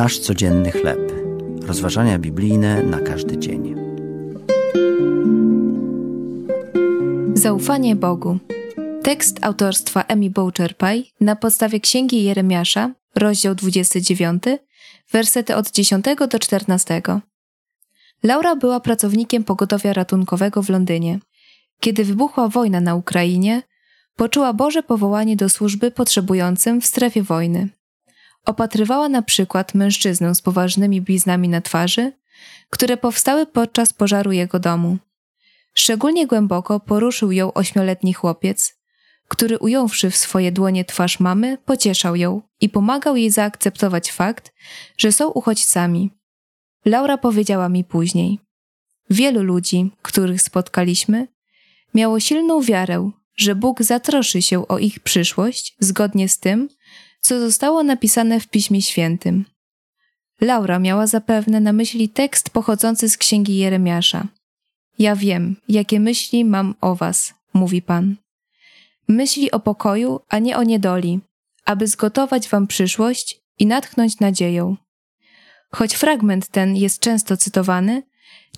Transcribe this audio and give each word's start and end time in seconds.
Nasz 0.00 0.18
codzienny 0.18 0.70
chleb. 0.70 1.12
Rozważania 1.62 2.18
biblijne 2.18 2.82
na 2.82 3.00
każdy 3.00 3.38
dzień. 3.38 3.74
Zaufanie 7.34 7.96
Bogu. 7.96 8.38
Tekst 9.02 9.38
autorstwa 9.44 10.02
Emi 10.02 10.30
Boucher-Pay 10.30 11.02
na 11.20 11.36
podstawie 11.36 11.80
Księgi 11.80 12.24
Jeremiasza, 12.24 12.94
rozdział 13.14 13.54
29, 13.54 14.42
wersety 15.12 15.56
od 15.56 15.70
10 15.70 16.04
do 16.30 16.38
14. 16.38 17.02
Laura 18.22 18.56
była 18.56 18.80
pracownikiem 18.80 19.44
pogotowia 19.44 19.92
ratunkowego 19.92 20.62
w 20.62 20.70
Londynie. 20.70 21.18
Kiedy 21.80 22.04
wybuchła 22.04 22.48
wojna 22.48 22.80
na 22.80 22.94
Ukrainie, 22.94 23.62
poczuła 24.16 24.52
Boże 24.52 24.82
powołanie 24.82 25.36
do 25.36 25.48
służby 25.48 25.90
potrzebującym 25.90 26.80
w 26.80 26.86
strefie 26.86 27.22
wojny. 27.22 27.79
Opatrywała 28.46 29.08
na 29.08 29.22
przykład 29.22 29.74
mężczyznę 29.74 30.34
z 30.34 30.42
poważnymi 30.42 31.00
bliznami 31.00 31.48
na 31.48 31.60
twarzy, 31.60 32.12
które 32.70 32.96
powstały 32.96 33.46
podczas 33.46 33.92
pożaru 33.92 34.32
jego 34.32 34.58
domu. 34.58 34.98
Szczególnie 35.74 36.26
głęboko 36.26 36.80
poruszył 36.80 37.32
ją 37.32 37.52
ośmioletni 37.52 38.14
chłopiec, 38.14 38.80
który 39.28 39.58
ująwszy 39.58 40.10
w 40.10 40.16
swoje 40.16 40.52
dłonie 40.52 40.84
twarz 40.84 41.20
mamy, 41.20 41.58
pocieszał 41.58 42.16
ją 42.16 42.42
i 42.60 42.68
pomagał 42.68 43.16
jej 43.16 43.30
zaakceptować 43.30 44.12
fakt, 44.12 44.52
że 44.98 45.12
są 45.12 45.28
uchodźcami. 45.28 46.10
Laura 46.84 47.18
powiedziała 47.18 47.68
mi 47.68 47.84
później: 47.84 48.38
Wielu 49.10 49.42
ludzi, 49.42 49.90
których 50.02 50.42
spotkaliśmy, 50.42 51.28
miało 51.94 52.20
silną 52.20 52.62
wiarę, 52.62 53.10
że 53.36 53.54
Bóg 53.54 53.82
zatroszy 53.82 54.42
się 54.42 54.68
o 54.68 54.78
ich 54.78 55.00
przyszłość 55.00 55.76
zgodnie 55.80 56.28
z 56.28 56.38
tym, 56.38 56.68
co 57.20 57.40
zostało 57.40 57.82
napisane 57.82 58.40
w 58.40 58.48
Piśmie 58.48 58.82
Świętym. 58.82 59.44
Laura 60.40 60.78
miała 60.78 61.06
zapewne 61.06 61.60
na 61.60 61.72
myśli 61.72 62.08
tekst 62.08 62.50
pochodzący 62.50 63.08
z 63.08 63.16
księgi 63.16 63.56
Jeremiasza. 63.56 64.26
Ja 64.98 65.16
wiem, 65.16 65.56
jakie 65.68 66.00
myśli 66.00 66.44
mam 66.44 66.74
o 66.80 66.96
was, 66.96 67.34
mówi 67.54 67.82
Pan. 67.82 68.16
Myśli 69.08 69.50
o 69.50 69.60
pokoju, 69.60 70.20
a 70.28 70.38
nie 70.38 70.56
o 70.56 70.62
niedoli, 70.62 71.20
aby 71.64 71.86
zgotować 71.86 72.48
wam 72.48 72.66
przyszłość 72.66 73.40
i 73.58 73.66
natchnąć 73.66 74.20
nadzieją. 74.20 74.76
Choć 75.72 75.94
fragment 75.94 76.48
ten 76.48 76.76
jest 76.76 77.00
często 77.00 77.36
cytowany, 77.36 78.02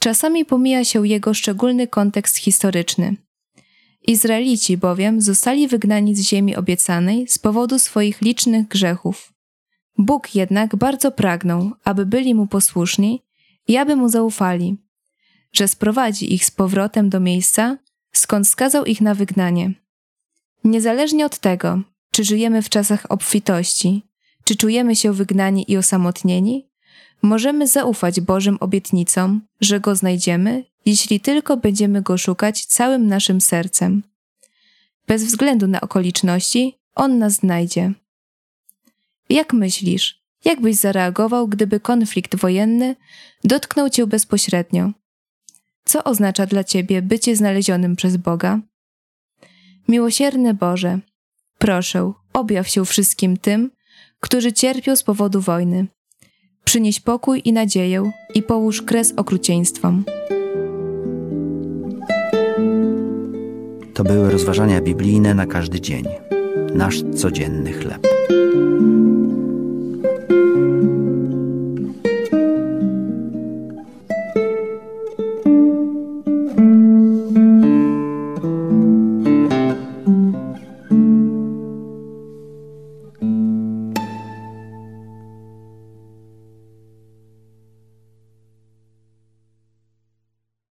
czasami 0.00 0.44
pomija 0.44 0.84
się 0.84 1.06
jego 1.06 1.34
szczególny 1.34 1.86
kontekst 1.86 2.36
historyczny. 2.36 3.16
Izraelici 4.06 4.76
bowiem 4.76 5.20
zostali 5.20 5.68
wygnani 5.68 6.16
z 6.16 6.20
ziemi 6.20 6.56
obiecanej 6.56 7.28
z 7.28 7.38
powodu 7.38 7.78
swoich 7.78 8.20
licznych 8.20 8.68
grzechów. 8.68 9.32
Bóg 9.98 10.34
jednak 10.34 10.76
bardzo 10.76 11.12
pragnął, 11.12 11.70
aby 11.84 12.06
byli 12.06 12.34
mu 12.34 12.46
posłuszni 12.46 13.22
i 13.68 13.76
aby 13.76 13.96
mu 13.96 14.08
zaufali, 14.08 14.76
że 15.52 15.68
sprowadzi 15.68 16.34
ich 16.34 16.44
z 16.44 16.50
powrotem 16.50 17.10
do 17.10 17.20
miejsca, 17.20 17.78
skąd 18.12 18.48
skazał 18.48 18.84
ich 18.84 19.00
na 19.00 19.14
wygnanie. 19.14 19.72
Niezależnie 20.64 21.26
od 21.26 21.38
tego, 21.38 21.82
czy 22.10 22.24
żyjemy 22.24 22.62
w 22.62 22.68
czasach 22.68 23.06
obfitości, 23.08 24.02
czy 24.44 24.56
czujemy 24.56 24.96
się 24.96 25.12
wygnani 25.12 25.64
i 25.68 25.76
osamotnieni, 25.76 26.68
możemy 27.22 27.66
zaufać 27.66 28.20
Bożym 28.20 28.56
obietnicom, 28.60 29.40
że 29.60 29.80
Go 29.80 29.96
znajdziemy, 29.96 30.64
jeśli 30.86 31.20
tylko 31.20 31.56
będziemy 31.56 32.02
Go 32.02 32.18
szukać 32.18 32.66
całym 32.66 33.06
naszym 33.06 33.40
sercem. 33.40 34.02
Bez 35.06 35.24
względu 35.24 35.66
na 35.66 35.80
okoliczności, 35.80 36.78
On 36.94 37.18
nas 37.18 37.32
znajdzie. 37.32 37.92
Jak 39.28 39.52
myślisz, 39.52 40.22
jak 40.44 40.60
byś 40.60 40.76
zareagował, 40.76 41.48
gdyby 41.48 41.80
konflikt 41.80 42.36
wojenny 42.36 42.96
dotknął 43.44 43.90
cię 43.90 44.06
bezpośrednio? 44.06 44.90
Co 45.84 46.04
oznacza 46.04 46.46
dla 46.46 46.64
ciebie 46.64 47.02
bycie 47.02 47.36
znalezionym 47.36 47.96
przez 47.96 48.16
Boga? 48.16 48.60
Miłosierny 49.88 50.54
Boże, 50.54 50.98
proszę, 51.58 52.12
objaw 52.32 52.68
się 52.68 52.84
wszystkim 52.84 53.36
tym, 53.36 53.70
którzy 54.20 54.52
cierpią 54.52 54.96
z 54.96 55.02
powodu 55.02 55.40
wojny. 55.40 55.86
Przynieś 56.64 57.00
pokój 57.00 57.42
i 57.44 57.52
nadzieję 57.52 58.10
i 58.34 58.42
połóż 58.42 58.82
kres 58.82 59.12
okrucieństwom. 59.16 60.04
To 63.94 64.04
były 64.04 64.30
rozważania 64.30 64.80
biblijne 64.80 65.34
na 65.34 65.46
każdy 65.46 65.80
dzień. 65.80 66.04
Nasz 66.74 67.02
codzienny 67.16 67.72
chleb. 67.72 68.21